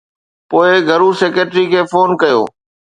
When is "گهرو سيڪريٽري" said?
0.87-1.63